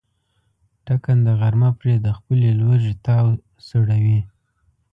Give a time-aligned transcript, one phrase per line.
[0.85, 3.27] ټکنده غرمه پرې د خپلې لوږې تاو
[3.67, 4.19] سړوي.